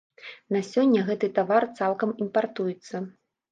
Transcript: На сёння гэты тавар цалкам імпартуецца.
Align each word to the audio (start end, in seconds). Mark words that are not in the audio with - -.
На 0.55 0.61
сёння 0.69 1.03
гэты 1.09 1.29
тавар 1.37 1.69
цалкам 1.81 2.17
імпартуецца. 2.27 3.07